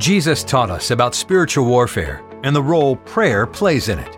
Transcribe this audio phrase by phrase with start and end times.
[0.00, 4.16] Jesus taught us about spiritual warfare and the role prayer plays in it.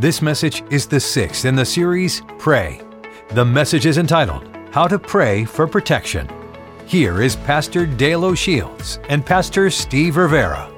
[0.00, 2.82] This message is the sixth in the series Pray.
[3.28, 6.28] The message is entitled How to Pray for Protection.
[6.84, 10.68] Here is Pastor Dale O'Shields and Pastor Steve Rivera.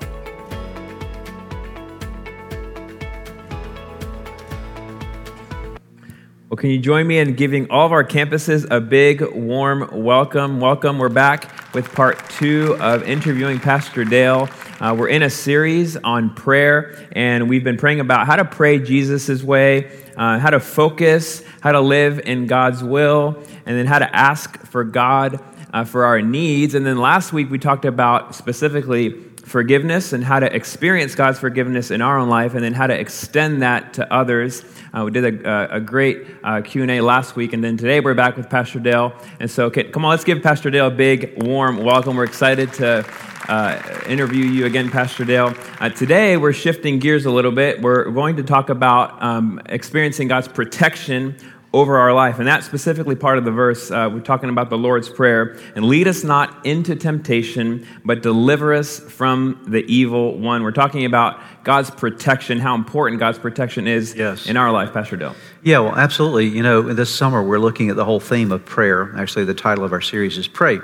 [6.51, 10.61] Well, can you join me in giving all of our campuses a big, warm welcome?
[10.61, 10.99] Welcome.
[10.99, 14.49] We're back with part two of interviewing Pastor Dale.
[14.81, 18.79] Uh, we're in a series on prayer, and we've been praying about how to pray
[18.79, 24.01] Jesus' way, uh, how to focus, how to live in God's will, and then how
[24.01, 25.41] to ask for God
[25.73, 26.75] uh, for our needs.
[26.75, 29.11] And then last week we talked about specifically
[29.45, 32.99] forgiveness and how to experience God's forgiveness in our own life, and then how to
[32.99, 34.65] extend that to others.
[34.93, 38.37] Uh, we did a, a great uh, Q&A last week, and then today we're back
[38.37, 39.13] with Pastor Dale.
[39.39, 42.17] And so, okay, come on, let's give Pastor Dale a big, warm welcome.
[42.17, 43.07] We're excited to
[43.49, 45.55] uh, interview you again, Pastor Dale.
[45.79, 47.81] Uh, today, we're shifting gears a little bit.
[47.81, 51.37] We're going to talk about um, experiencing God's protection
[51.73, 52.39] over our life.
[52.39, 53.91] And that's specifically part of the verse.
[53.91, 55.57] Uh, we're talking about the Lord's Prayer.
[55.77, 60.65] And lead us not into temptation, but deliver us from the evil one.
[60.65, 64.49] We're talking about God's protection, how important God's protection is yes.
[64.49, 65.37] in our life, Pastor Dale.
[65.63, 66.47] Yeah, well, absolutely.
[66.47, 69.15] You know, this summer we're looking at the whole theme of prayer.
[69.17, 70.81] Actually, the title of our series is Pray.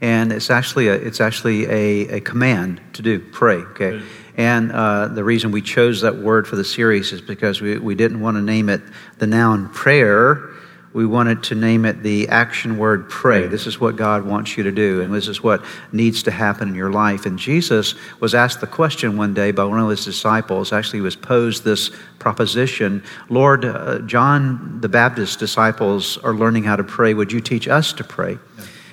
[0.00, 4.00] And it's actually a, it's actually a, a command to do, pray, okay?
[4.40, 7.94] And uh, the reason we chose that word for the series is because we, we
[7.94, 8.80] didn't want to name it
[9.18, 10.48] the noun prayer.
[10.94, 13.48] We wanted to name it the action word pray.
[13.48, 16.70] This is what God wants you to do, and this is what needs to happen
[16.70, 17.26] in your life.
[17.26, 20.72] And Jesus was asked the question one day by one of his disciples.
[20.72, 26.76] Actually, he was posed this proposition Lord, uh, John the Baptist's disciples are learning how
[26.76, 27.12] to pray.
[27.12, 28.38] Would you teach us to pray?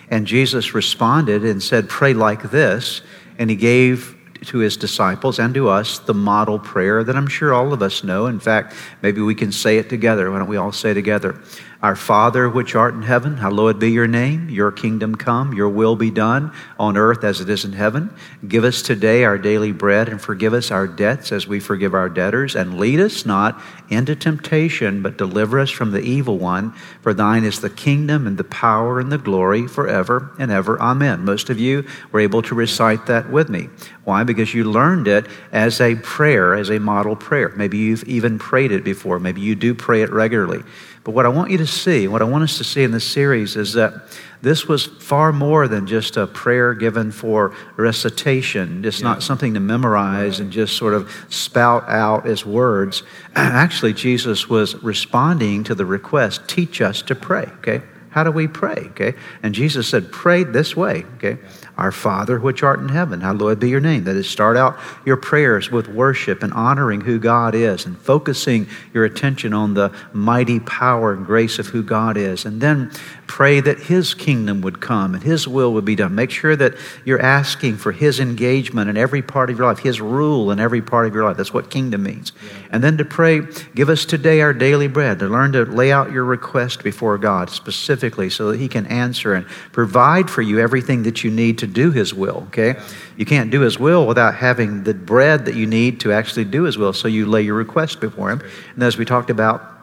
[0.10, 3.02] And Jesus responded and said, Pray like this.
[3.40, 4.17] And he gave
[4.48, 8.04] to his disciples and to us the model prayer that I'm sure all of us
[8.04, 8.28] know.
[8.28, 10.32] In fact, maybe we can say it together.
[10.32, 11.40] Why don't we all say together?
[11.80, 14.50] Our Father, which art in heaven, hallowed be your name.
[14.50, 18.12] Your kingdom come, your will be done on earth as it is in heaven.
[18.48, 22.10] Give us today our daily bread and forgive us our debts as we forgive our
[22.10, 22.56] debtors.
[22.56, 26.72] And lead us not into temptation, but deliver us from the evil one.
[27.02, 30.82] For thine is the kingdom and the power and the glory forever and ever.
[30.82, 31.26] Amen.
[31.26, 33.70] Most of you were able to recite that with me.
[34.04, 34.24] Why?
[34.24, 37.50] Because you learned it as a prayer, as a model prayer.
[37.56, 39.20] Maybe you've even prayed it before.
[39.20, 40.64] Maybe you do pray it regularly.
[41.08, 43.06] But what I want you to see, what I want us to see in this
[43.06, 43.94] series is that
[44.42, 49.08] this was far more than just a prayer given for recitation, just yeah.
[49.08, 53.04] not something to memorize and just sort of spout out as words.
[53.36, 57.84] Actually, Jesus was responding to the request teach us to pray, okay?
[58.10, 58.88] How do we pray?
[58.90, 59.14] Okay.
[59.44, 61.06] And Jesus said, pray this way.
[61.16, 61.38] Okay.
[61.78, 64.06] Our Father, which art in heaven, hallowed be your name.
[64.06, 68.68] That is, start out your prayers with worship and honoring who God is and focusing
[68.94, 72.46] your attention on the mighty power and grace of who God is.
[72.46, 72.92] And then
[73.28, 76.16] pray that His kingdom would come and His will would be done.
[76.16, 80.02] Make sure that you're asking for His engagement in every part of your life, His
[80.02, 81.38] rule in every part of your life.
[81.38, 82.32] That's what kingdom means.
[82.72, 83.42] And then to pray,
[83.76, 87.50] give us today our daily bread, to learn to lay out your request before God
[87.50, 91.68] specifically so that He can answer and provide for you everything that you need to
[91.68, 92.80] do His will, okay?
[93.18, 96.64] You can't do His will without having the bread that you need to actually do
[96.64, 96.94] His will.
[96.94, 98.42] So you lay your request before Him.
[98.74, 99.77] And as we talked about,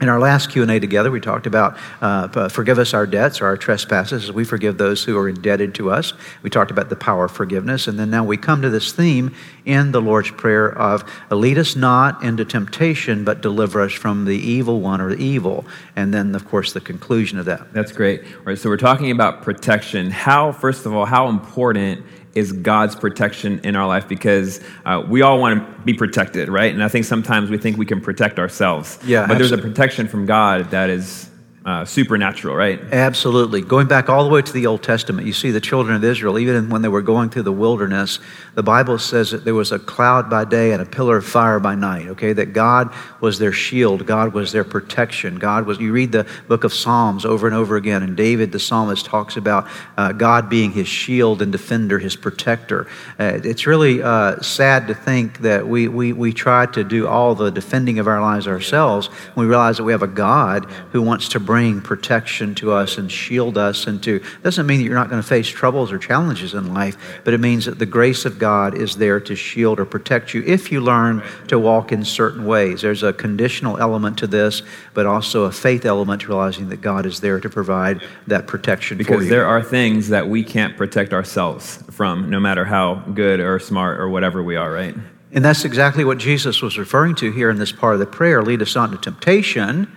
[0.00, 3.56] in our last Q&A together, we talked about uh, forgive us our debts or our
[3.56, 6.14] trespasses as we forgive those who are indebted to us.
[6.42, 7.86] We talked about the power of forgiveness.
[7.86, 9.34] And then now we come to this theme
[9.66, 14.36] in the Lord's Prayer of lead us not into temptation, but deliver us from the
[14.36, 15.66] evil one or the evil.
[15.96, 17.72] And then, of course, the conclusion of that.
[17.72, 18.22] That's great.
[18.24, 20.10] All right, so we're talking about protection.
[20.10, 25.22] How, first of all, how important is God's protection in our life because uh, we
[25.22, 26.72] all want to be protected, right?
[26.72, 28.98] And I think sometimes we think we can protect ourselves.
[29.04, 29.48] Yeah, but absolutely.
[29.48, 31.29] there's a protection from God that is
[31.64, 32.80] uh, supernatural, right?
[32.90, 33.60] Absolutely.
[33.60, 36.38] Going back all the way to the Old Testament, you see the children of Israel,
[36.38, 38.18] even when they were going through the wilderness,
[38.54, 41.60] the Bible says that there was a cloud by day and a pillar of fire
[41.60, 42.32] by night, okay?
[42.32, 45.38] That God was their shield, God was their protection.
[45.38, 48.58] God was, you read the book of Psalms over and over again, and David, the
[48.58, 49.68] psalmist, talks about
[49.98, 52.86] uh, God being his shield and defender, his protector.
[53.18, 57.34] Uh, it's really uh, sad to think that we, we, we try to do all
[57.34, 61.02] the defending of our lives ourselves when we realize that we have a God who
[61.02, 64.94] wants to bring protection to us and shield us and to doesn't mean that you're
[64.94, 68.24] not going to face troubles or challenges in life, but it means that the grace
[68.24, 72.04] of God is there to shield or protect you if you learn to walk in
[72.04, 72.82] certain ways.
[72.82, 74.62] There's a conditional element to this,
[74.94, 78.96] but also a faith element to realizing that God is there to provide that protection
[78.96, 83.58] because there are things that we can't protect ourselves from, no matter how good or
[83.58, 84.94] smart or whatever we are, right?
[85.32, 88.40] And that's exactly what Jesus was referring to here in this part of the prayer
[88.40, 89.96] lead us not into temptation,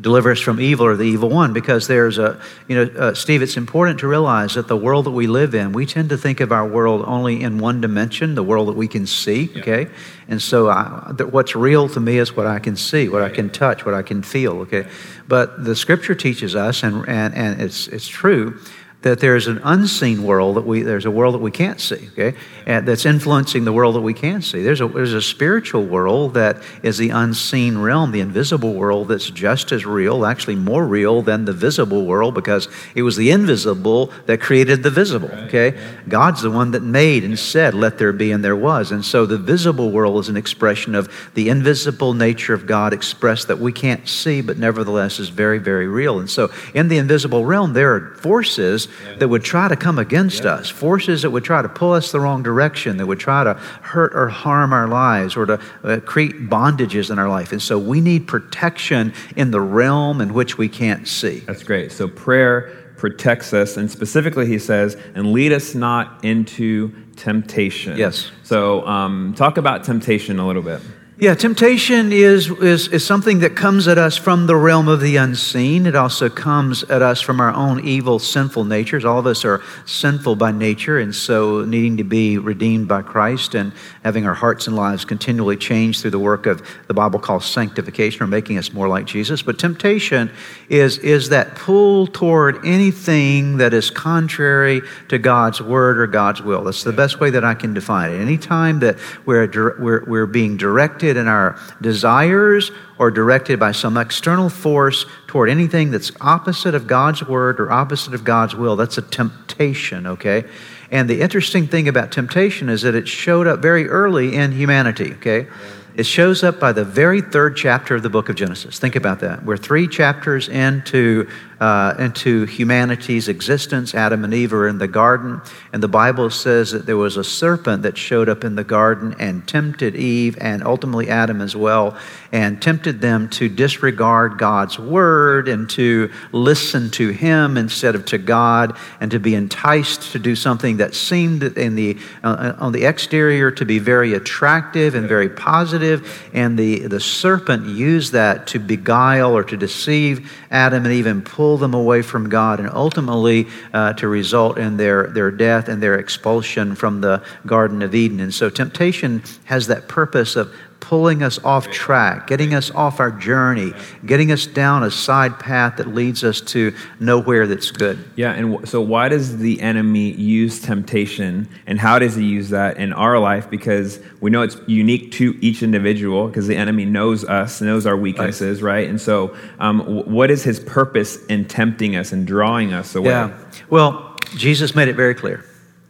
[0.00, 1.52] deliver us from evil or the evil one.
[1.52, 5.10] Because there's a, you know, uh, Steve, it's important to realize that the world that
[5.10, 8.42] we live in, we tend to think of our world only in one dimension, the
[8.42, 9.60] world that we can see, yeah.
[9.60, 9.90] okay?
[10.28, 13.28] And so I, th- what's real to me is what I can see, what I
[13.28, 14.88] can touch, what I can feel, okay?
[15.28, 18.58] But the scripture teaches us, and, and, and it's, it's true,
[19.02, 22.36] that there's an unseen world that we there's a world that we can't see okay?
[22.66, 24.62] And that's influencing the world that we can see.
[24.62, 29.28] There's a there's a spiritual world that is the unseen realm the invisible world that's
[29.28, 34.12] just as real actually more real than the visible world because it was the invisible
[34.26, 35.78] that created the visible okay?
[36.08, 38.92] god's the one that made and said let there be and there was.
[38.92, 43.48] And so the visible world is an expression of the invisible nature of god expressed
[43.48, 46.20] that we can't see but nevertheless is very very real.
[46.20, 50.44] And so in the invisible realm there are forces that would try to come against
[50.44, 53.54] us, forces that would try to pull us the wrong direction, that would try to
[53.54, 57.52] hurt or harm our lives or to uh, create bondages in our life.
[57.52, 61.40] And so we need protection in the realm in which we can't see.
[61.40, 61.92] That's great.
[61.92, 67.96] So prayer protects us, and specifically, he says, and lead us not into temptation.
[67.96, 68.30] Yes.
[68.44, 70.80] So um, talk about temptation a little bit.
[71.22, 75.18] Yeah, temptation is, is, is something that comes at us from the realm of the
[75.18, 75.86] unseen.
[75.86, 79.04] It also comes at us from our own evil, sinful natures.
[79.04, 83.54] All of us are sinful by nature, and so needing to be redeemed by Christ
[83.54, 83.72] and
[84.02, 88.24] having our hearts and lives continually changed through the work of the Bible calls sanctification
[88.24, 89.42] or making us more like Jesus.
[89.42, 90.28] But temptation
[90.68, 96.64] is, is that pull toward anything that is contrary to God's word or God's will.
[96.64, 98.20] That's the best way that I can define it.
[98.20, 99.46] Anytime that we're,
[99.78, 105.90] we're, we're being directed in our desires or directed by some external force toward anything
[105.90, 110.44] that's opposite of God's word or opposite of God's will, that's a temptation, okay?
[110.90, 115.12] And the interesting thing about temptation is that it showed up very early in humanity,
[115.14, 115.48] okay?
[115.94, 118.78] It shows up by the very third chapter of the book of Genesis.
[118.78, 119.44] Think about that.
[119.44, 121.28] We're three chapters into
[121.62, 123.94] uh, into humanity's existence.
[123.94, 125.40] Adam and Eve are in the garden,
[125.72, 129.14] and the Bible says that there was a serpent that showed up in the garden
[129.20, 131.96] and tempted Eve and ultimately Adam as well,
[132.32, 138.18] and tempted them to disregard God's word and to listen to him instead of to
[138.18, 142.86] God, and to be enticed to do something that seemed in the uh, on the
[142.86, 148.58] exterior to be very attractive and very positive, and the the serpent used that to
[148.58, 152.70] beguile or to deceive Adam and Eve and pull pull them away from God and
[152.70, 157.94] ultimately uh, to result in their, their death and their expulsion from the Garden of
[157.94, 158.20] Eden.
[158.20, 160.50] And so temptation has that purpose of
[160.82, 163.72] pulling us off track, getting us off our journey,
[164.04, 168.04] getting us down a side path that leads us to nowhere that's good.
[168.16, 172.78] Yeah, and so why does the enemy use temptation and how does he use that
[172.78, 173.48] in our life?
[173.48, 177.96] Because we know it's unique to each individual because the enemy knows us, knows our
[177.96, 178.72] weaknesses, right?
[178.72, 178.88] right?
[178.90, 183.10] And so, um, what is his purpose in tempting us and drawing us away?
[183.10, 183.38] Yeah,
[183.70, 185.44] well, Jesus made it very clear.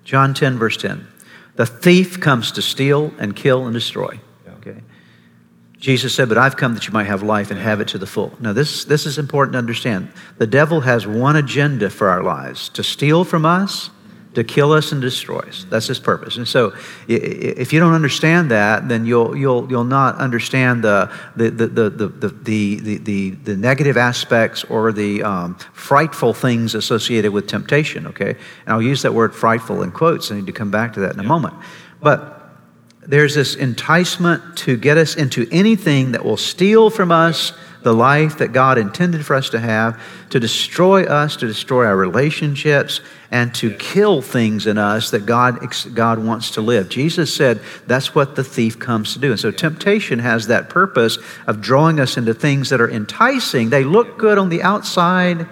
[0.04, 1.06] John 10, verse 10.
[1.56, 4.20] The thief comes to steal and kill and destroy.
[5.82, 8.06] Jesus said, But I've come that you might have life and have it to the
[8.06, 8.32] full.
[8.38, 10.12] Now, this, this is important to understand.
[10.38, 13.90] The devil has one agenda for our lives to steal from us,
[14.34, 15.66] to kill us, and destroy us.
[15.68, 16.36] That's his purpose.
[16.36, 16.72] And so,
[17.08, 21.90] if you don't understand that, then you'll, you'll, you'll not understand the, the, the, the,
[21.90, 28.30] the, the, the, the negative aspects or the um, frightful things associated with temptation, okay?
[28.30, 30.30] And I'll use that word frightful in quotes.
[30.30, 31.54] I need to come back to that in a moment.
[32.00, 32.41] But
[33.06, 38.38] there's this enticement to get us into anything that will steal from us the life
[38.38, 43.54] that God intended for us to have, to destroy us, to destroy our relationships, and
[43.56, 45.58] to kill things in us that God,
[45.94, 46.88] God wants to live.
[46.88, 49.32] Jesus said that's what the thief comes to do.
[49.32, 53.70] And so temptation has that purpose of drawing us into things that are enticing.
[53.70, 55.48] They look good on the outside,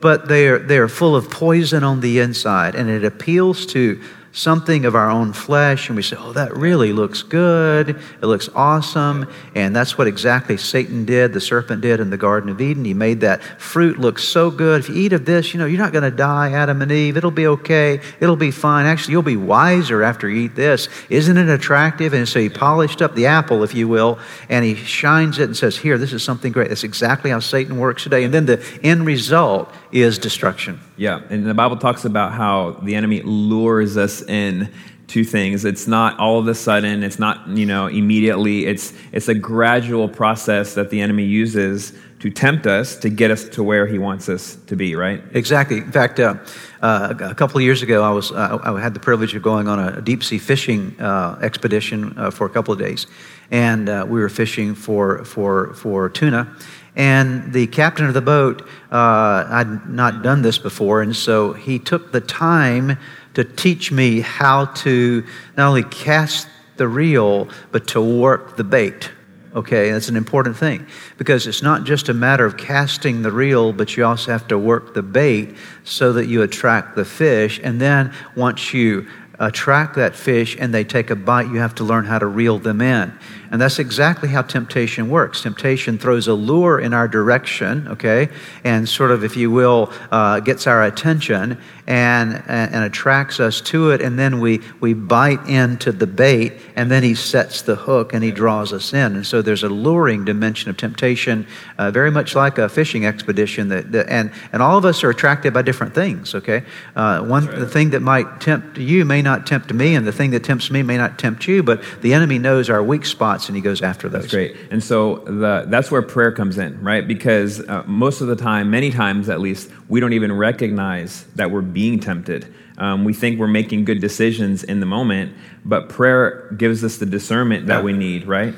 [0.00, 2.74] but they are, they are full of poison on the inside.
[2.74, 4.00] And it appeals to
[4.32, 7.90] something of our own flesh and we say, oh, that really looks good.
[7.90, 9.28] It looks awesome.
[9.54, 12.84] And that's what exactly Satan did, the serpent did in the Garden of Eden.
[12.84, 14.80] He made that fruit look so good.
[14.80, 17.16] If you eat of this, you know, you're not going to die, Adam and Eve.
[17.16, 18.00] It'll be okay.
[18.20, 18.86] It'll be fine.
[18.86, 20.88] Actually, you'll be wiser after you eat this.
[21.08, 22.12] Isn't it attractive?
[22.12, 24.18] And so he polished up the apple, if you will,
[24.48, 26.68] and he shines it and says, here, this is something great.
[26.68, 28.24] That's exactly how Satan works today.
[28.24, 30.80] And then the end result is destruction.
[30.96, 34.72] Yeah, and the Bible talks about how the enemy lures us in
[35.10, 35.64] to things.
[35.64, 38.66] It's not all of a sudden, it's not, you know, immediately.
[38.66, 43.48] It's it's a gradual process that the enemy uses to tempt us to get us
[43.48, 45.22] to where he wants us to be, right?
[45.32, 45.78] Exactly.
[45.78, 46.34] In fact, uh,
[46.82, 49.66] uh, a couple of years ago, I was uh, I had the privilege of going
[49.68, 53.06] on a deep sea fishing uh, expedition uh, for a couple of days,
[53.50, 56.54] and uh, we were fishing for for for tuna.
[56.96, 61.78] And the captain of the boat, uh, I'd not done this before, and so he
[61.78, 62.98] took the time
[63.34, 65.24] to teach me how to
[65.56, 69.10] not only cast the reel, but to work the bait.
[69.54, 70.86] Okay, that's an important thing
[71.18, 74.58] because it's not just a matter of casting the reel, but you also have to
[74.58, 77.60] work the bait so that you attract the fish.
[77.62, 79.08] And then once you
[79.40, 82.58] attract that fish and they take a bite, you have to learn how to reel
[82.58, 83.12] them in.
[83.50, 85.42] And that's exactly how temptation works.
[85.42, 88.28] Temptation throws a lure in our direction, okay,
[88.62, 93.60] and sort of, if you will, uh, gets our attention and, and, and, attracts us
[93.60, 94.00] to it.
[94.00, 98.22] And then we, we bite into the bait, and then he sets the hook and
[98.22, 99.16] he draws us in.
[99.16, 101.44] And so there's a luring dimension of temptation,
[101.78, 103.68] uh, very much like a fishing expedition.
[103.68, 106.62] That, that, and, and all of us are attracted by different things, okay?
[106.94, 107.58] Uh, one, right.
[107.58, 110.70] The thing that might tempt you may not tempt me, and the thing that tempts
[110.70, 113.82] me may not tempt you, but the enemy knows our weak spots and he goes
[113.82, 114.22] after those.
[114.22, 114.56] That's great.
[114.70, 117.06] And so the, that's where prayer comes in, right?
[117.06, 121.50] Because uh, most of the time, many times at least, we don't even recognize that
[121.50, 122.52] we're being tempted.
[122.78, 127.06] Um, we think we're making good decisions in the moment, but prayer gives us the
[127.06, 128.54] discernment that we need, right?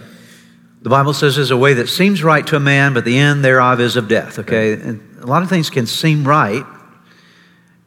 [0.83, 3.45] The Bible says there's a way that seems right to a man, but the end
[3.45, 4.41] thereof is of death.
[4.41, 4.85] Okay, right.
[4.85, 6.65] and a lot of things can seem right,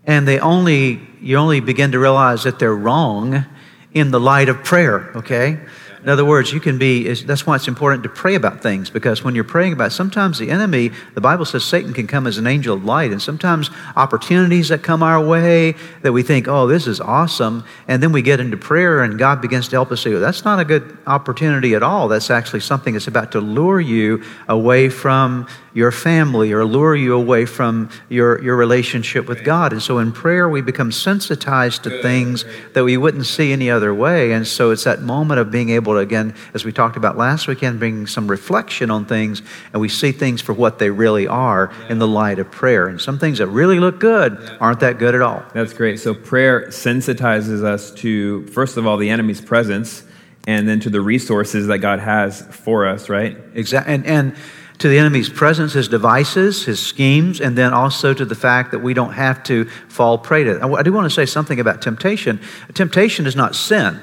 [0.06, 3.46] and they only you only begin to realize that they're wrong
[3.94, 5.12] in the light of prayer.
[5.16, 5.60] Okay,
[6.06, 9.24] in other words, you can be, that's why it's important to pray about things, because
[9.24, 12.46] when you're praying about, sometimes the enemy, the Bible says Satan can come as an
[12.46, 16.86] angel of light, and sometimes opportunities that come our way that we think, oh, this
[16.86, 20.12] is awesome, and then we get into prayer and God begins to help us say,
[20.12, 22.08] well, that's not a good opportunity at all.
[22.08, 27.14] That's actually something that's about to lure you away from your family or lure you
[27.14, 29.74] away from your, your relationship with God.
[29.74, 33.94] And so in prayer, we become sensitized to things that we wouldn't see any other
[33.94, 34.32] way.
[34.32, 37.48] And so it's that moment of being able to, again, as we talked about last
[37.48, 39.42] weekend, bring some reflection on things
[39.74, 42.88] and we see things for what they really are in the light of prayer.
[42.88, 45.44] And some things that really look good aren't that good at all.
[45.54, 46.00] That's great.
[46.00, 50.06] So prayer sensitizes us to, first of all, the enemy's presence
[50.48, 53.38] and then to the resources that God has for us, right?
[53.56, 53.94] Exactly.
[53.94, 54.36] And, and
[54.80, 58.80] to the enemy's presence, his devices, his schemes, and then also to the fact that
[58.80, 60.62] we don't have to fall prey to it.
[60.62, 62.42] I do want to say something about temptation.
[62.74, 64.00] Temptation is not sin.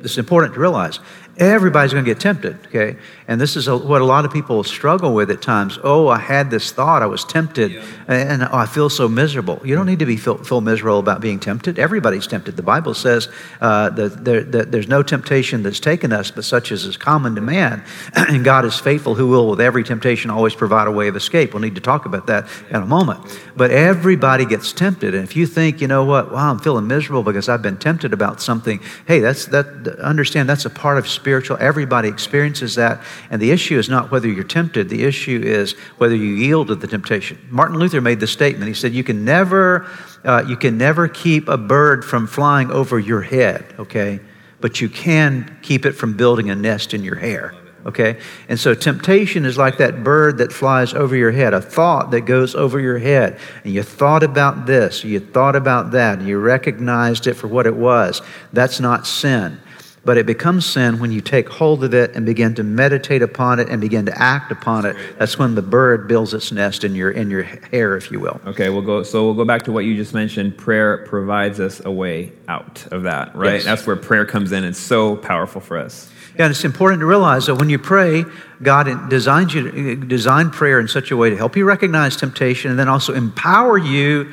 [0.00, 1.00] It's important to realize.
[1.38, 2.96] Everybody's going to get tempted, okay?
[3.28, 5.78] And this is a, what a lot of people struggle with at times.
[5.84, 7.84] Oh, I had this thought, I was tempted, yeah.
[8.08, 9.60] and oh, I feel so miserable.
[9.62, 11.78] You don't need to be feel, feel, miserable about being tempted.
[11.78, 12.56] Everybody's tempted.
[12.56, 13.28] The Bible says
[13.60, 17.34] uh, that, there, that, there's no temptation that's taken us, but such as is common
[17.34, 17.84] to man.
[18.14, 21.52] and God is faithful, who will, with every temptation, always provide a way of escape.
[21.52, 23.40] We'll need to talk about that in a moment.
[23.56, 25.14] But everybody gets tempted.
[25.14, 28.14] And if you think, you know what, wow, I'm feeling miserable because I've been tempted
[28.14, 29.66] about something, hey, that's that.
[29.98, 31.56] Understand that's a part of spiritual.
[31.58, 33.02] Everybody experiences that.
[33.30, 36.76] And the issue is not whether you're tempted, the issue is whether you yield to
[36.76, 37.36] the temptation.
[37.50, 38.68] Martin Luther made the statement.
[38.68, 39.88] He said, You can never,
[40.24, 44.20] uh, you can never keep a bird from flying over your head, okay?
[44.60, 47.52] But you can keep it from building a nest in your hair.
[47.84, 48.20] Okay?
[48.48, 52.20] And so temptation is like that bird that flies over your head, a thought that
[52.20, 53.40] goes over your head.
[53.64, 57.66] And you thought about this, you thought about that, and you recognized it for what
[57.66, 58.22] it was.
[58.52, 59.60] That's not sin.
[60.06, 63.58] But it becomes sin when you take hold of it and begin to meditate upon
[63.58, 64.96] it and begin to act upon it.
[65.18, 68.40] That's when the bird builds its nest in your in your hair, if you will.
[68.46, 69.02] Okay, we'll go.
[69.02, 70.56] So we'll go back to what you just mentioned.
[70.56, 73.54] Prayer provides us a way out of that, right?
[73.54, 73.64] Yes.
[73.64, 74.62] That's where prayer comes in.
[74.62, 76.08] It's so powerful for us.
[76.36, 78.24] Yeah, and it's important to realize that when you pray,
[78.62, 82.70] God designs you uh, design prayer in such a way to help you recognize temptation
[82.70, 84.32] and then also empower you.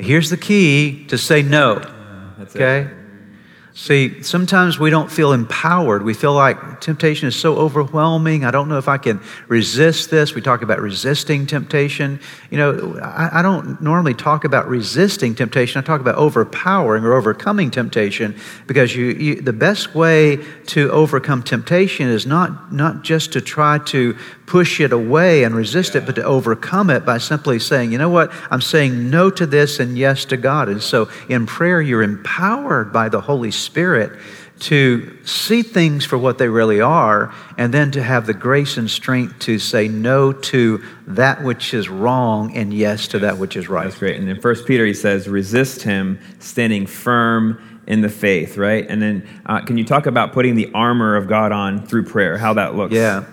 [0.00, 1.80] Here's the key to say no.
[1.80, 2.80] Yeah, okay.
[2.80, 3.01] It.
[3.74, 6.02] See, sometimes we don't feel empowered.
[6.02, 8.44] We feel like temptation is so overwhelming.
[8.44, 10.34] I don't know if I can resist this.
[10.34, 12.20] We talk about resisting temptation.
[12.50, 15.78] You know, I, I, don't normally talk about resisting temptation.
[15.78, 18.36] I talk about overpowering or overcoming temptation
[18.66, 20.36] because you, you, the best way
[20.66, 24.14] to overcome temptation is not, not just to try to
[24.44, 28.10] push it away and resist it, but to overcome it by simply saying, you know
[28.10, 30.68] what, I'm saying no to this and yes to God.
[30.68, 33.61] And so in prayer, you're empowered by the Holy Spirit
[34.62, 38.88] to see things for what they really are and then to have the grace and
[38.88, 43.68] strength to say no to that which is wrong and yes to that which is
[43.68, 43.84] right.
[43.84, 44.20] That's great.
[44.20, 48.86] And in First Peter, he says, resist him, standing firm in the faith, right?
[48.88, 52.38] And then uh, can you talk about putting the armor of God on through prayer,
[52.38, 52.94] how that looks?
[52.94, 53.24] Yeah.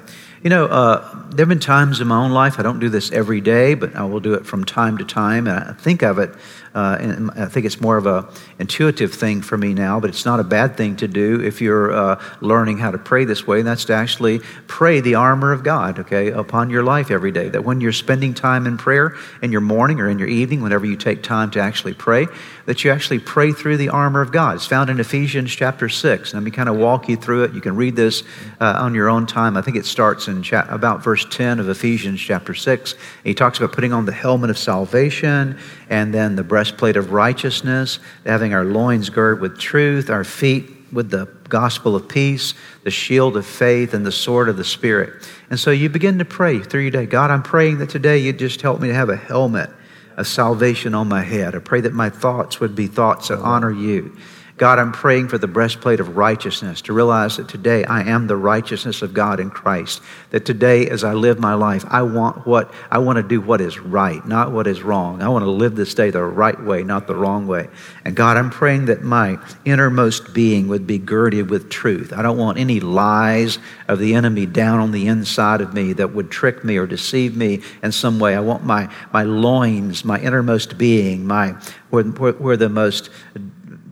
[0.41, 3.11] You know, uh, there have been times in my own life, I don't do this
[3.11, 5.47] every day, but I will do it from time to time.
[5.47, 6.33] And I think of it
[6.73, 10.25] uh, and I think it's more of a intuitive thing for me now, but it's
[10.25, 13.59] not a bad thing to do if you're uh, learning how to pray this way.
[13.59, 17.49] And that's to actually pray the armor of God, okay, upon your life every day.
[17.49, 20.85] That when you're spending time in prayer in your morning or in your evening, whenever
[20.85, 22.27] you take time to actually pray,
[22.69, 24.55] that you actually pray through the armor of God.
[24.55, 26.35] It's found in Ephesians chapter 6.
[26.35, 27.53] Let me kind of walk you through it.
[27.55, 28.21] You can read this
[28.61, 29.57] uh, on your own time.
[29.57, 32.93] I think it starts in cha- about verse 10 of Ephesians chapter 6.
[33.23, 35.57] He talks about putting on the helmet of salvation
[35.89, 41.09] and then the breastplate of righteousness, having our loins girt with truth, our feet with
[41.09, 45.27] the gospel of peace, the shield of faith, and the sword of the Spirit.
[45.49, 48.31] And so you begin to pray through your day God, I'm praying that today you
[48.31, 49.71] just help me to have a helmet
[50.19, 51.55] of salvation on my head.
[51.55, 54.15] I pray that my thoughts would be thoughts that honor you.
[54.59, 58.35] God, I'm praying for the breastplate of righteousness to realize that today I am the
[58.35, 60.01] righteousness of God in Christ.
[60.31, 63.61] That today, as I live my life, I want what I want to do what
[63.61, 65.21] is right, not what is wrong.
[65.21, 67.69] I want to live this day the right way, not the wrong way.
[68.03, 72.11] And God, I'm praying that my innermost being would be girded with truth.
[72.11, 76.13] I don't want any lies of the enemy down on the inside of me that
[76.13, 78.35] would trick me or deceive me in some way.
[78.35, 81.55] I want my my loins, my innermost being, my
[81.91, 83.09] where, where, the most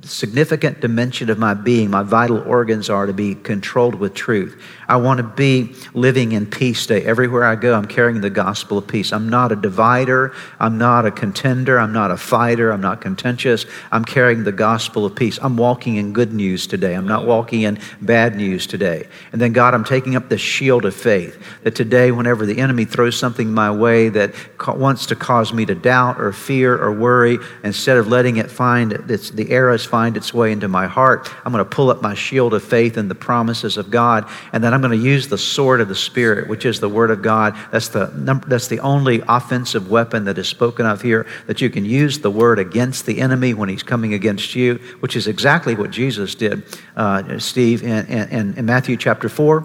[0.07, 4.61] significant dimension of my being, my vital organs are to be controlled with truth.
[4.87, 7.03] I want to be living in peace day.
[7.03, 9.11] Everywhere I go, I'm carrying the gospel of peace.
[9.11, 10.33] I'm not a divider.
[10.59, 11.77] I'm not a contender.
[11.77, 12.71] I'm not a fighter.
[12.71, 13.65] I'm not contentious.
[13.91, 15.39] I'm carrying the gospel of peace.
[15.41, 16.93] I'm walking in good news today.
[16.93, 19.07] I'm not walking in bad news today.
[19.33, 22.85] And then, God, I'm taking up the shield of faith that today, whenever the enemy
[22.85, 24.33] throws something my way that
[24.65, 28.93] wants to cause me to doubt or fear or worry, instead of letting it find
[28.93, 32.13] its, the arrows find its way into my heart, I'm going to pull up my
[32.13, 34.29] shield of faith and the promises of God.
[34.53, 37.09] And then I'm going to use the sword of the Spirit, which is the Word
[37.09, 37.57] of God.
[37.71, 38.11] That's the,
[38.45, 42.29] that's the only offensive weapon that is spoken of here, that you can use the
[42.29, 46.61] Word against the enemy when he's coming against you, which is exactly what Jesus did,
[46.95, 49.61] uh, Steve, in, in, in Matthew chapter 4.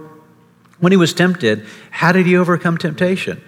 [0.81, 3.42] When he was tempted, how did he overcome temptation?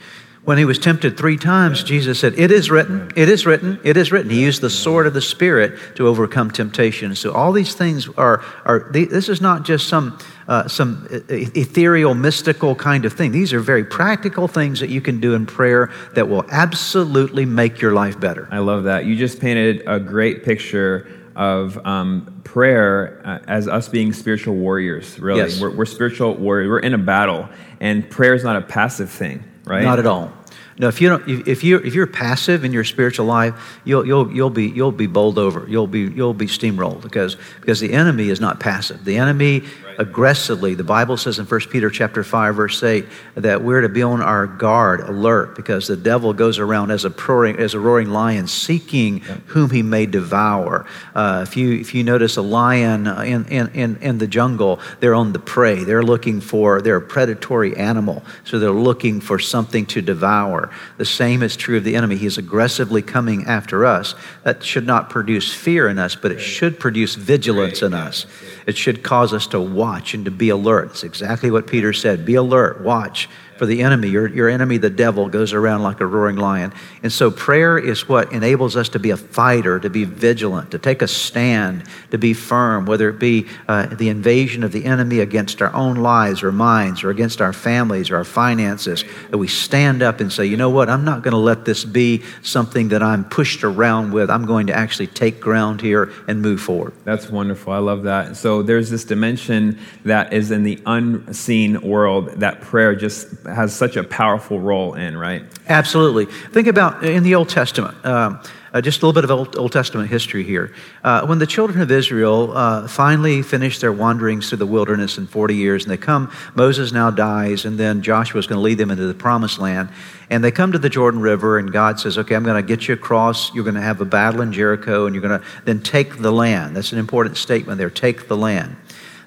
[0.44, 3.96] When he was tempted three times, Jesus said, It is written, it is written, it
[3.96, 4.30] is written.
[4.30, 7.16] He used the sword of the Spirit to overcome temptation.
[7.16, 12.74] So all these things are, are this is not just some, uh, some ethereal, mystical
[12.74, 13.32] kind of thing.
[13.32, 17.80] These are very practical things that you can do in prayer that will absolutely make
[17.80, 18.48] your life better.
[18.50, 19.04] I love that.
[19.04, 25.18] You just painted a great picture of um, prayer uh, as us being spiritual warriors,
[25.18, 25.40] really.
[25.40, 25.60] Yes.
[25.60, 26.68] We're, we're spiritual warriors.
[26.68, 27.48] We're in a battle,
[27.80, 29.82] and prayer is not a passive thing right?
[29.82, 30.32] Not at all.
[30.76, 34.32] No, if you don't, if you if you're passive in your spiritual life, you'll you'll
[34.32, 35.66] you'll be you'll be bowled over.
[35.68, 39.04] You'll be you'll be steamrolled because because the enemy is not passive.
[39.04, 39.62] The enemy
[39.98, 40.74] aggressively.
[40.74, 43.06] The Bible says in 1 Peter chapter 5 verse 8
[43.36, 47.10] that we're to be on our guard, alert because the devil goes around as a
[47.10, 50.86] roaring, as a roaring lion seeking whom he may devour.
[51.14, 55.14] Uh, if you if you notice a lion in, in, in, in the jungle, they're
[55.14, 55.84] on the prey.
[55.84, 60.63] They're looking for they're a predatory animal, so they're looking for something to devour.
[60.96, 62.16] The same is true of the enemy.
[62.16, 64.14] He's aggressively coming after us.
[64.42, 68.26] That should not produce fear in us, but it should produce vigilance in us.
[68.66, 70.90] It should cause us to watch and to be alert.
[70.90, 74.08] It's exactly what Peter said be alert, watch, for the enemy.
[74.08, 76.72] Your, your enemy, the devil, goes around like a roaring lion.
[77.02, 80.78] And so prayer is what enables us to be a fighter, to be vigilant, to
[80.78, 85.20] take a stand, to be firm, whether it be uh, the invasion of the enemy
[85.20, 89.48] against our own lives or minds or against our families or our finances, that we
[89.48, 92.88] stand up and say, you know what, I'm not going to let this be something
[92.88, 94.30] that I'm pushed around with.
[94.30, 96.92] I'm going to actually take ground here and move forward.
[97.04, 97.72] That's wonderful.
[97.72, 98.36] I love that.
[98.36, 103.96] So there's this dimension that is in the unseen world that prayer just has such
[103.96, 105.42] a powerful role in, right?
[105.68, 106.26] Absolutely.
[106.26, 108.04] Think about in the Old Testament.
[108.04, 108.40] Um,
[108.74, 110.74] uh, just a little bit of Old, Old Testament history here.
[111.04, 115.28] Uh, when the children of Israel uh, finally finished their wanderings through the wilderness in
[115.28, 118.78] 40 years, and they come, Moses now dies, and then Joshua is going to lead
[118.78, 119.90] them into the promised land.
[120.28, 122.88] And they come to the Jordan River, and God says, Okay, I'm going to get
[122.88, 123.54] you across.
[123.54, 126.32] You're going to have a battle in Jericho, and you're going to then take the
[126.32, 126.74] land.
[126.74, 128.76] That's an important statement there take the land.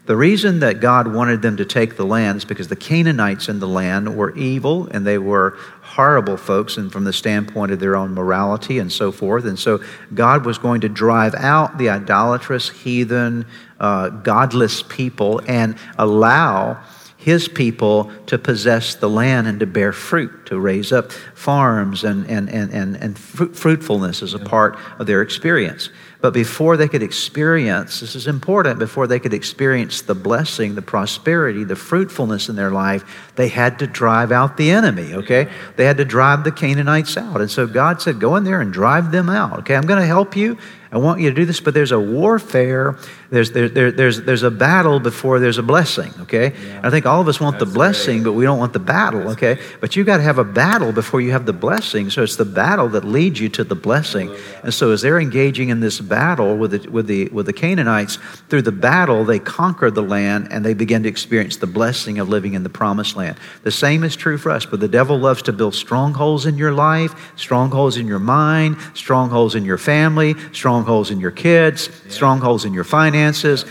[0.08, 3.60] The reason that God wanted them to take the land is because the Canaanites in
[3.60, 7.96] the land were evil and they were horrible folks, and from the standpoint of their
[7.96, 9.46] own morality and so forth.
[9.46, 9.82] And so
[10.14, 13.46] God was going to drive out the idolatrous, heathen,
[13.80, 16.82] uh, godless people and allow
[17.18, 22.26] his people to possess the land and to bear fruit, to raise up farms and,
[22.30, 25.90] and, and, and, and fruitfulness as a part of their experience.
[26.20, 30.82] But before they could experience, this is important, before they could experience the blessing, the
[30.82, 35.48] prosperity, the fruitfulness in their life, they had to drive out the enemy, okay?
[35.76, 37.40] They had to drive the Canaanites out.
[37.40, 39.76] And so God said, Go in there and drive them out, okay?
[39.76, 40.58] I'm going to help you.
[40.92, 42.98] I want you to do this, but there's a warfare.
[43.30, 46.54] There's, there, there, there's, there's a battle before there's a blessing, okay?
[46.54, 46.82] Yeah.
[46.84, 49.30] I think all of us want That's the blessing, but we don't want the battle,
[49.32, 49.60] okay?
[49.82, 52.10] But you've got to have a battle before you have the blessing.
[52.10, 54.34] So it's the battle that leads you to the blessing.
[54.64, 58.18] And so as they're engaging in this battle with the, with, the, with the Canaanites,
[58.50, 62.30] through the battle, they conquer the land and they begin to experience the blessing of
[62.30, 63.38] living in the promised land.
[63.64, 66.74] The same is true for us, but the devil loves to build strongholds in your
[66.74, 72.12] life, strongholds in your mind, strongholds in your family, strongholds strongholds in your kids, yeah.
[72.12, 73.17] strongholds in your finances,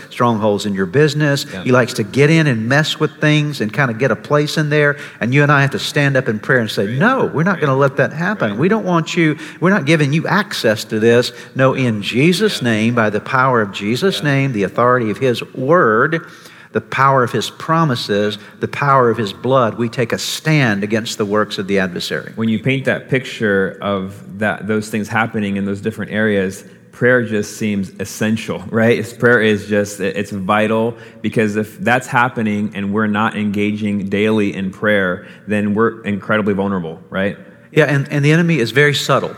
[0.09, 1.45] strongholds in your business.
[1.45, 1.63] Yeah.
[1.63, 4.57] He likes to get in and mess with things and kind of get a place
[4.57, 4.97] in there.
[5.19, 7.59] And you and I have to stand up in prayer and say, No, we're not
[7.59, 8.51] going to let that happen.
[8.51, 8.59] Right.
[8.59, 11.31] We don't want you, we're not giving you access to this.
[11.55, 12.69] No, in Jesus' yeah.
[12.69, 16.25] name, by the power of Jesus' name, the authority of His word,
[16.71, 21.17] the power of his promises, the power of his blood, we take a stand against
[21.17, 22.33] the works of the adversary.
[22.35, 26.65] When you paint that picture of that those things happening in those different areas,
[26.97, 29.15] prayer just seems essential, right?
[29.19, 34.71] Prayer is just, it's vital because if that's happening and we're not engaging daily in
[34.71, 37.37] prayer, then we're incredibly vulnerable, right?
[37.71, 39.35] Yeah, and, and the enemy is very subtle,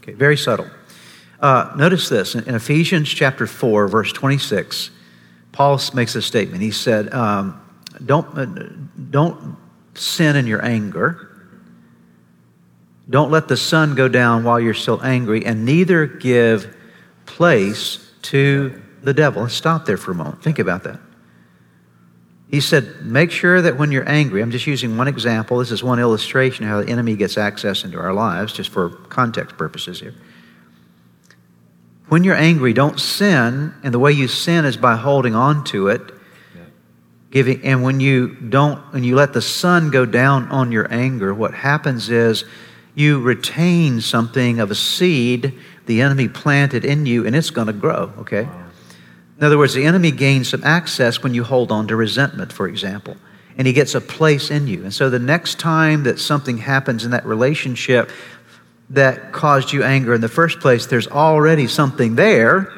[0.00, 0.68] okay, very subtle.
[1.40, 4.90] Uh, notice this in, Ephesians chapter 4, verse 26,
[5.52, 6.60] Paul makes a statement.
[6.60, 7.66] He said, um,
[8.04, 8.44] don't, uh,
[9.10, 9.56] don't
[9.94, 11.30] sin in your anger.
[13.08, 16.76] Don't let the sun go down while you're still angry, and neither give
[17.30, 19.42] place to the devil.
[19.42, 20.42] Let's stop there for a moment.
[20.42, 21.00] Think about that.
[22.50, 25.58] He said, make sure that when you're angry, I'm just using one example.
[25.58, 28.90] This is one illustration of how the enemy gets access into our lives, just for
[28.90, 30.14] context purposes here.
[32.08, 35.88] When you're angry, don't sin, and the way you sin is by holding on to
[35.88, 36.02] it.
[37.30, 41.32] Giving, and when you don't, when you let the sun go down on your anger,
[41.32, 42.44] what happens is
[42.96, 45.56] you retain something of a seed
[45.90, 48.48] the enemy planted in you, and it's going to grow, okay?
[49.38, 52.68] In other words, the enemy gains some access when you hold on to resentment, for
[52.68, 53.16] example,
[53.58, 54.84] and he gets a place in you.
[54.84, 58.08] And so the next time that something happens in that relationship
[58.90, 62.72] that caused you anger in the first place, there's already something there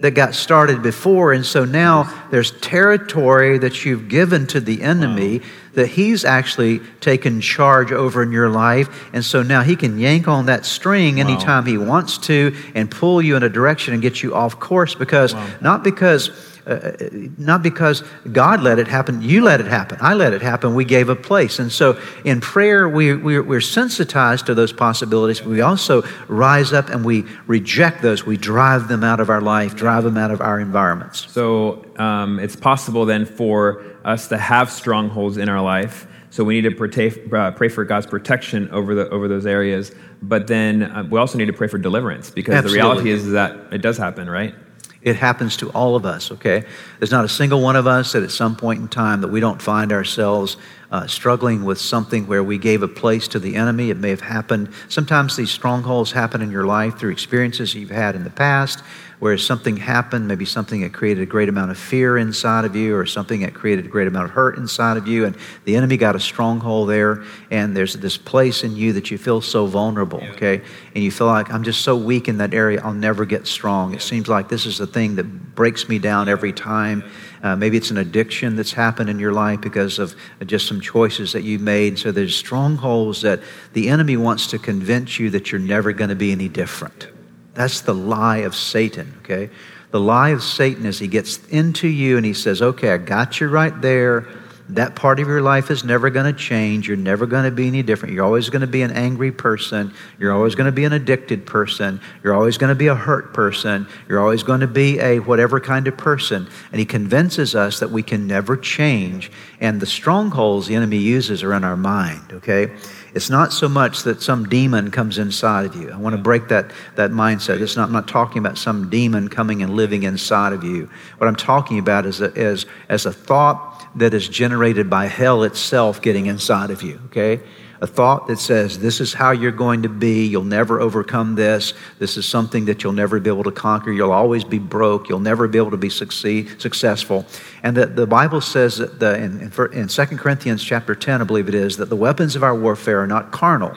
[0.00, 1.32] that got started before.
[1.32, 5.46] And so now there's territory that you've given to the enemy wow.
[5.74, 9.08] That he's actually taken charge over in your life.
[9.12, 11.70] And so now he can yank on that string anytime wow.
[11.70, 15.34] he wants to and pull you in a direction and get you off course because,
[15.34, 15.48] wow.
[15.60, 16.92] not because uh,
[17.36, 19.98] not because God let it happen, you let it happen.
[20.00, 20.74] I let it happen.
[20.74, 21.58] We gave a place.
[21.58, 26.88] And so in prayer, we, we, we're sensitized to those possibilities, we also rise up
[26.88, 28.24] and we reject those.
[28.24, 31.30] We drive them out of our life, drive them out of our environments.
[31.32, 36.06] So um, it's possible then for us to have strongholds in our life.
[36.30, 39.92] So we need to pray, uh, pray for God's protection over, the, over those areas.
[40.22, 42.78] But then uh, we also need to pray for deliverance because Absolutely.
[42.78, 44.54] the reality is that it does happen, right?
[45.02, 46.64] It happens to all of us, okay?
[46.98, 49.40] There's not a single one of us that at some point in time that we
[49.40, 50.56] don't find ourselves
[50.90, 53.90] uh, struggling with something where we gave a place to the enemy.
[53.90, 54.70] It may have happened.
[54.88, 58.82] Sometimes these strongholds happen in your life through experiences you've had in the past
[59.20, 62.96] where something happened, maybe something that created a great amount of fear inside of you,
[62.96, 65.98] or something that created a great amount of hurt inside of you, and the enemy
[65.98, 70.22] got a stronghold there, and there's this place in you that you feel so vulnerable,
[70.30, 70.62] okay?
[70.94, 73.94] And you feel like, I'm just so weak in that area, I'll never get strong.
[73.94, 77.04] It seems like this is the thing that breaks me down every time.
[77.42, 81.32] Uh, maybe it's an addiction that's happened in your life because of just some choices
[81.32, 81.98] that you've made.
[81.98, 83.40] So there's strongholds that
[83.72, 87.08] the enemy wants to convince you that you're never going to be any different.
[87.54, 89.50] That's the lie of Satan, okay?
[89.90, 93.40] The lie of Satan is he gets into you and he says, okay, I got
[93.40, 94.28] you right there.
[94.74, 96.86] That part of your life is never going to change.
[96.86, 98.14] You're never going to be any different.
[98.14, 99.92] You're always going to be an angry person.
[100.18, 102.00] You're always going to be an addicted person.
[102.22, 103.88] You're always going to be a hurt person.
[104.08, 106.48] You're always going to be a whatever kind of person.
[106.70, 109.32] And he convinces us that we can never change.
[109.60, 112.70] And the strongholds the enemy uses are in our mind, okay?
[113.12, 115.90] It's not so much that some demon comes inside of you.
[115.90, 117.60] I want to break that, that mindset.
[117.60, 120.88] It's not, I'm not talking about some demon coming and living inside of you.
[121.18, 125.42] What I'm talking about is, a, is as a thought that is generated by hell
[125.42, 127.40] itself getting inside of you, okay?
[127.82, 130.26] A thought that says, This is how you're going to be.
[130.26, 131.72] You'll never overcome this.
[131.98, 133.90] This is something that you'll never be able to conquer.
[133.90, 135.08] You'll always be broke.
[135.08, 137.24] You'll never be able to be succeed, successful.
[137.62, 141.24] And that the Bible says that the, in, in, in 2 Corinthians chapter 10, I
[141.24, 143.74] believe it is, that the weapons of our warfare are not carnal,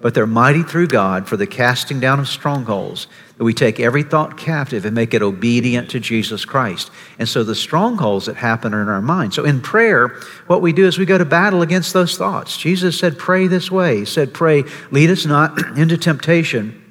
[0.00, 3.06] but they're mighty through God for the casting down of strongholds
[3.36, 6.90] that we take every thought captive and make it obedient to Jesus Christ.
[7.18, 9.34] And so the strongholds that happen are in our mind.
[9.34, 10.08] So in prayer,
[10.46, 12.56] what we do is we go to battle against those thoughts.
[12.56, 13.98] Jesus said, Pray this way.
[13.98, 16.82] He said, Pray, lead us not into temptation.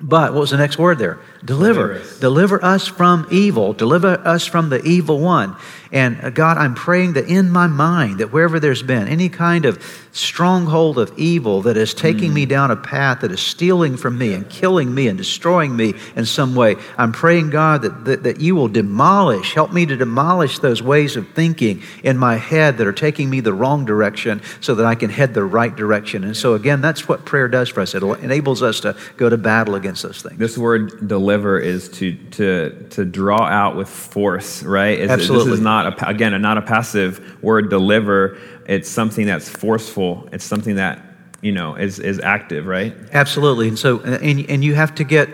[0.00, 1.18] But what was the next word there?
[1.44, 1.94] Deliver.
[1.94, 2.18] Deliver us.
[2.20, 3.72] Deliver us from evil.
[3.72, 5.56] Deliver us from the evil one.
[5.92, 9.64] And uh, God, I'm praying that in my mind, that wherever there's been any kind
[9.64, 12.34] of stronghold of evil that is taking mm.
[12.34, 15.94] me down a path that is stealing from me and killing me and destroying me
[16.16, 19.96] in some way, I'm praying, God, that, that, that you will demolish, help me to
[19.96, 24.42] demolish those ways of thinking in my head that are taking me the wrong direction
[24.60, 26.24] so that I can head the right direction.
[26.24, 27.94] And so, again, that's what prayer does for us.
[27.94, 30.38] It enables us to go to battle against those things.
[30.38, 34.98] This word deliver is to, to, to draw out with force, right?
[34.98, 35.50] It's, Absolutely.
[35.50, 38.38] This is not not a, again not a passive word deliver.
[38.66, 40.28] It's something that's forceful.
[40.32, 41.02] It's something that
[41.40, 42.94] you know is is active right?
[43.12, 43.68] Absolutely.
[43.68, 45.28] And so uh, and, and you have to get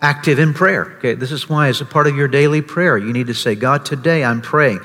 [0.00, 1.14] active in prayer okay?
[1.14, 3.84] This is why as a part of your daily prayer you need to say god
[3.84, 4.78] today i'm praying.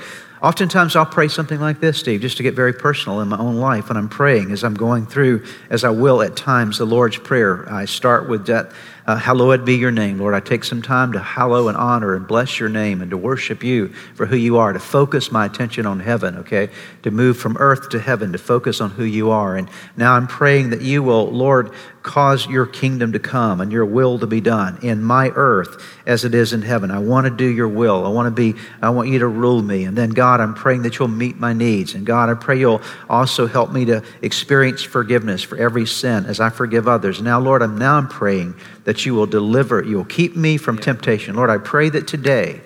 [0.44, 3.56] Oftentimes, I'll pray something like this, Steve, just to get very personal in my own
[3.56, 7.16] life when I'm praying, as I'm going through, as I will at times, the Lord's
[7.16, 7.66] Prayer.
[7.72, 8.70] I start with that
[9.06, 10.34] uh, hallowed be your name, Lord.
[10.34, 13.62] I take some time to hallow and honor and bless your name and to worship
[13.62, 16.70] you for who you are, to focus my attention on heaven, okay?
[17.02, 19.56] To move from earth to heaven, to focus on who you are.
[19.56, 23.86] And now I'm praying that you will, Lord, cause your kingdom to come and your
[23.86, 26.90] will to be done in my earth as it is in heaven.
[26.90, 28.06] I want to do your will.
[28.06, 29.84] I want to be, I want you to rule me.
[29.84, 31.94] And then, God, I'm praying that you'll meet my needs.
[31.94, 36.40] And God, I pray you'll also help me to experience forgiveness for every sin as
[36.40, 37.22] I forgive others.
[37.22, 40.78] Now, Lord, I'm now I'm praying that you will deliver, you will keep me from
[40.78, 41.34] temptation.
[41.34, 42.60] Lord, I pray that today,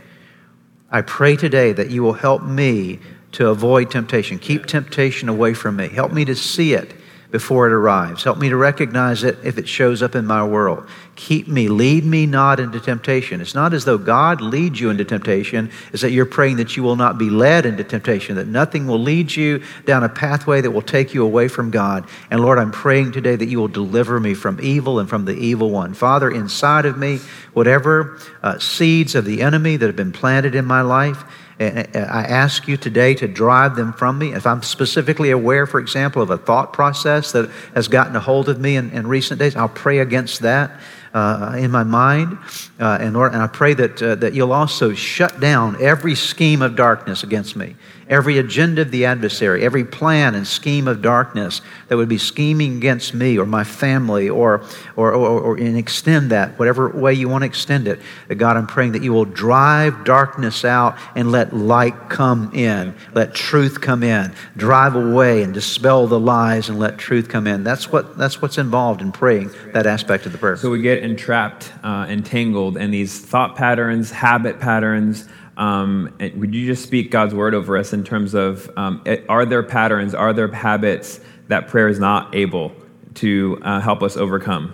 [0.91, 2.99] I pray today that you will help me
[3.33, 4.39] to avoid temptation.
[4.39, 5.89] Keep temptation away from me.
[5.89, 6.95] Help me to see it
[7.31, 8.25] before it arrives.
[8.25, 10.89] Help me to recognize it if it shows up in my world.
[11.15, 13.41] Keep me, lead me not into temptation.
[13.41, 16.83] It's not as though God leads you into temptation, it's that you're praying that you
[16.83, 20.71] will not be led into temptation, that nothing will lead you down a pathway that
[20.71, 22.09] will take you away from God.
[22.31, 25.35] And Lord, I'm praying today that you will deliver me from evil and from the
[25.35, 25.93] evil one.
[25.93, 27.19] Father, inside of me,
[27.53, 31.25] whatever uh, seeds of the enemy that have been planted in my life,
[31.61, 34.33] I ask you today to drive them from me.
[34.33, 38.49] If I'm specifically aware, for example, of a thought process that has gotten a hold
[38.49, 40.71] of me in, in recent days, I'll pray against that
[41.15, 42.39] uh, in my mind.
[42.79, 46.63] Uh, and, Lord, and I pray that, uh, that you'll also shut down every scheme
[46.63, 47.75] of darkness against me
[48.09, 52.77] every agenda of the adversary, every plan and scheme of darkness that would be scheming
[52.77, 54.63] against me or my family, or,
[54.97, 58.01] or, or, or and extend that, whatever way you want to extend it.
[58.37, 63.35] God, I'm praying that you will drive darkness out and let light come in, let
[63.35, 67.65] truth come in, drive away and dispel the lies and let truth come in.
[67.65, 70.57] That's, what, that's what's involved in praying that aspect of the prayer.
[70.57, 75.29] So we get entrapped, uh, entangled in these thought patterns, habit patterns.
[75.59, 79.65] Um, would you just speak God's word over us in terms of um, are there
[79.65, 82.73] patterns, are there habits that prayer is not able
[83.15, 84.73] to uh, help us overcome?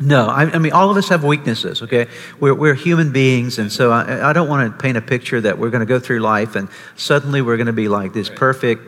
[0.00, 2.08] No, I, I, mean, all of us have weaknesses, okay?
[2.40, 5.58] We're, we're human beings, and so I, I don't want to paint a picture that
[5.58, 8.82] we're going to go through life and suddenly we're going to be like this perfect,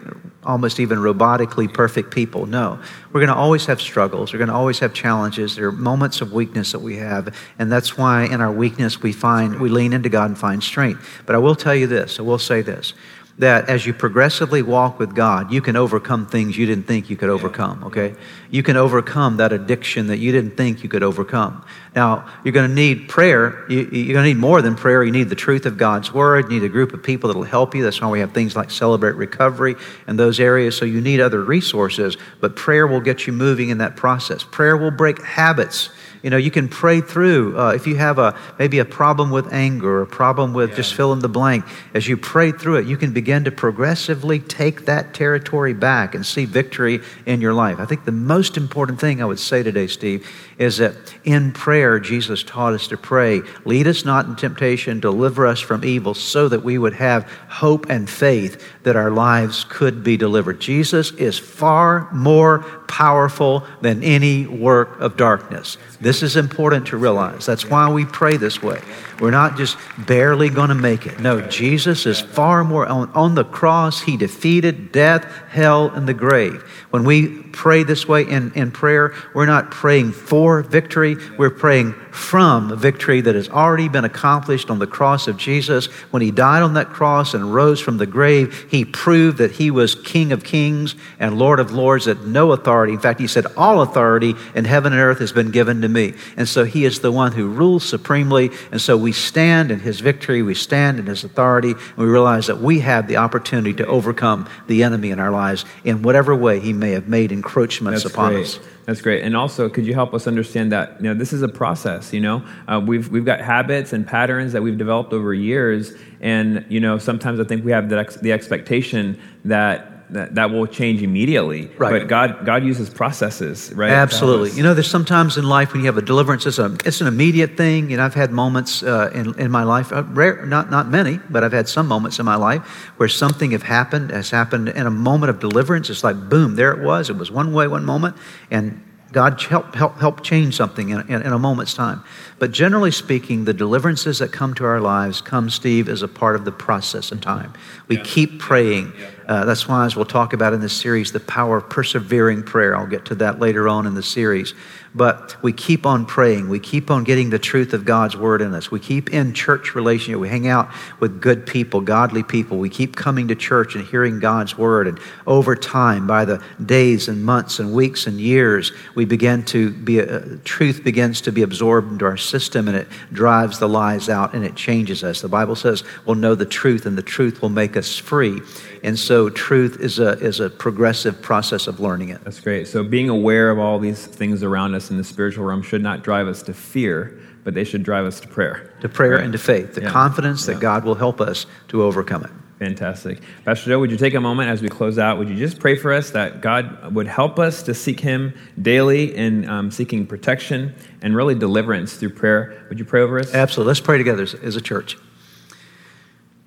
[0.47, 2.47] almost even robotically perfect people.
[2.47, 2.81] No,
[3.13, 4.33] we're going to always have struggles.
[4.33, 5.57] We're going to always have challenges.
[5.57, 9.13] There are moments of weakness that we have, and that's why in our weakness we
[9.13, 11.23] find, we lean into God and find strength.
[11.27, 12.95] But I will tell you this, I will say this
[13.39, 17.17] that as you progressively walk with God, you can overcome things you didn't think you
[17.17, 18.15] could overcome, okay?
[18.51, 21.63] You can overcome that addiction that you didn't think you could overcome.
[21.97, 23.65] Now, you're going to need prayer.
[23.71, 25.03] You, are going to need more than prayer.
[25.03, 26.53] You need the truth of God's Word.
[26.53, 27.83] You need a group of people that will help you.
[27.83, 30.77] That's why we have things like Celebrate Recovery and those areas.
[30.77, 34.45] So you need other resources, but prayer will get you moving in that process.
[34.45, 35.89] Prayer will break habits
[36.27, 37.57] you know, you can pray through.
[37.57, 40.77] Uh, if you have a maybe a problem with anger or a problem with yeah.
[40.77, 44.41] just fill in the blank, as you pray through it, you can begin to progressively
[44.41, 47.79] take that territory back and see victory in your life.
[47.79, 50.29] I think the most important thing I would say today, Steve,
[50.59, 55.47] is that in prayer, Jesus taught us to pray, lead us not in temptation, deliver
[55.47, 60.03] us from evil, so that we would have hope and faith that our lives could
[60.03, 60.61] be delivered.
[60.61, 65.79] Jesus is far more powerful than any work of darkness.
[66.01, 67.47] This is important to realize.
[67.47, 68.81] That's why we pray this way.
[69.21, 71.21] We're not just barely going to make it.
[71.21, 72.87] No, Jesus is far more.
[72.87, 76.63] On, on the cross, He defeated death, hell, and the grave.
[76.91, 81.95] When we pray this way in, in prayer, we're not praying for victory, we're praying
[82.11, 85.87] from victory that has already been accomplished on the cross of Jesus.
[86.11, 89.71] When He died on that cross and rose from the grave, He proved that He
[89.71, 93.47] was King of kings and Lord of lords, that no authority, in fact, He said,
[93.57, 96.15] all authority in heaven and earth has been given to me.
[96.37, 98.51] And so He is the one who rules supremely.
[98.73, 102.47] And so we stand in his victory, we stand in his authority, and we realize
[102.47, 106.61] that we have the opportunity to overcome the enemy in our lives in whatever way
[106.61, 108.43] he may have made encroachments That's upon great.
[108.45, 108.59] us.
[108.87, 109.25] That's great.
[109.25, 112.13] And also, could you help us understand that you know this is a process?
[112.13, 116.65] You know, uh, we've we've got habits and patterns that we've developed over years, and
[116.69, 120.67] you know sometimes I think we have the, ex- the expectation that that, that will
[120.67, 121.67] change immediately.
[121.79, 122.01] Right.
[122.01, 123.91] But God, God uses processes, right?
[123.91, 124.51] Absolutely.
[124.53, 127.09] You know, there's sometimes in life when you have a deliverance, it's, a, it's an
[127.09, 127.91] immediate thing.
[127.91, 131.19] You know, I've had moments uh, in, in my life, uh, rare, not, not many,
[131.29, 132.63] but I've had some moments in my life
[132.99, 135.91] where something have happened, has happened in a moment of deliverance.
[135.91, 137.11] It's like, boom, there it was.
[137.11, 138.17] It was one way, one moment,
[138.51, 138.83] and
[139.17, 142.05] God help, help, help change something in, in, in, a moment's time.
[142.39, 146.37] But generally speaking, the deliverances that come to our lives come, Steve, as a part
[146.37, 147.55] of the process and time.
[147.89, 148.03] We yeah.
[148.05, 148.93] keep praying.
[148.95, 149.09] Yeah.
[149.27, 152.77] Uh, that's why, as we'll talk about in this series, the power of persevering prayer.
[152.77, 154.53] I'll get to that later on in the series.
[154.97, 156.49] But we keep on praying.
[156.49, 158.71] We keep on getting the truth of God's word in us.
[158.71, 160.19] We keep in church relationship.
[160.19, 162.57] We hang out with good people, godly people.
[162.57, 164.89] We keep coming to church and hearing God's word.
[164.89, 169.71] And over time, by the days and months and weeks and years, we begin to
[169.71, 174.09] be, uh, truth begins to be absorbed into our system and it drives the lies
[174.09, 175.21] out and it changes us.
[175.21, 178.41] The Bible says we'll know the truth and the truth will make us free.
[178.83, 182.25] And so truth is a, is a progressive process of learning it.
[182.25, 182.69] That's great.
[182.69, 186.03] So being aware of all these things around us in the spiritual realm should not
[186.03, 188.73] drive us to fear, but they should drive us to prayer.
[188.81, 189.25] To prayer right?
[189.25, 189.91] and to faith, the yeah.
[189.91, 190.61] confidence that yeah.
[190.61, 192.31] God will help us to overcome it.
[192.59, 193.21] Fantastic.
[193.45, 195.19] Pastor Joe, would you take a moment as we close out?
[195.19, 199.15] Would you just pray for us that God would help us to seek Him daily
[199.15, 202.65] in um, seeking protection and really deliverance through prayer?
[202.71, 203.35] Would you pray over us?
[203.35, 203.69] Absolutely.
[203.69, 204.97] Let's pray together as, as a church.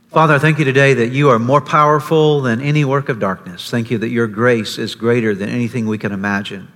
[0.09, 3.69] Father, I thank you today that you are more powerful than any work of darkness.
[3.69, 6.67] Thank you that your grace is greater than anything we can imagine.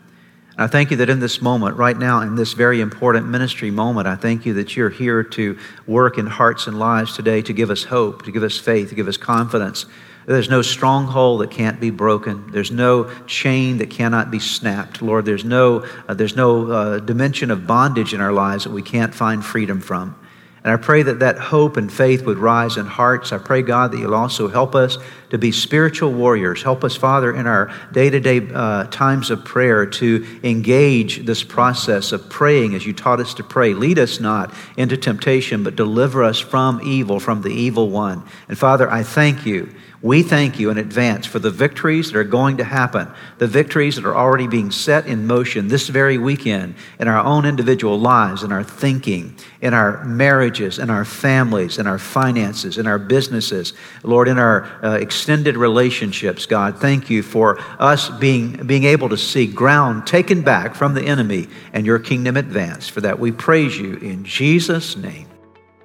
[0.55, 4.07] I thank you that in this moment, right now, in this very important ministry moment,
[4.07, 7.71] I thank you that you're here to work in hearts and lives today to give
[7.71, 9.87] us hope, to give us faith, to give us confidence.
[10.27, 12.51] There's no stronghold that can't be broken.
[12.51, 15.01] There's no chain that cannot be snapped.
[15.01, 18.83] Lord, there's no, uh, there's no uh, dimension of bondage in our lives that we
[18.83, 20.15] can't find freedom from.
[20.63, 23.33] And I pray that that hope and faith would rise in hearts.
[23.33, 24.97] I pray, God, that you'll also help us
[25.29, 26.63] to be spiritual warriors.
[26.63, 32.13] Help us, Father, in our day to day times of prayer to engage this process
[32.13, 33.73] of praying as you taught us to pray.
[33.73, 38.23] Lead us not into temptation, but deliver us from evil, from the evil one.
[38.47, 39.73] And Father, I thank you
[40.03, 43.95] we thank you in advance for the victories that are going to happen, the victories
[43.95, 48.43] that are already being set in motion this very weekend in our own individual lives,
[48.43, 53.71] in our thinking, in our marriages, in our families, in our finances, in our businesses,
[54.03, 56.79] Lord, in our uh, extended relationships, God.
[56.79, 61.47] Thank you for us being, being able to see ground taken back from the enemy
[61.71, 62.91] and your kingdom advanced.
[62.91, 65.27] For that, we praise you in Jesus' name.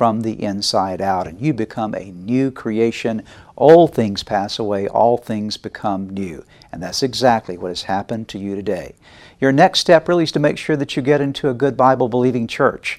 [0.00, 3.22] from the inside out, and you become a new creation.
[3.54, 6.42] All things pass away, all things become new.
[6.72, 8.94] And that's exactly what has happened to you today.
[9.42, 12.08] Your next step really is to make sure that you get into a good Bible
[12.08, 12.98] believing church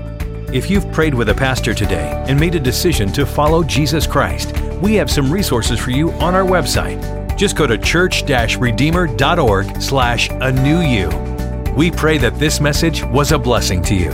[0.53, 4.53] If you've prayed with a pastor today and made a decision to follow Jesus Christ,
[4.81, 7.37] we have some resources for you on our website.
[7.37, 11.07] Just go to church-redeemer.org slash a new you.
[11.73, 14.11] We pray that this message was a blessing to you.